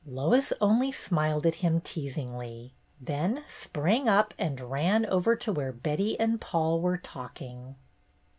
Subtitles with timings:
[0.07, 6.19] Lois only smiled at him teasingly, then sprang up and ran over to where Betty
[6.19, 7.75] and Paul were talking.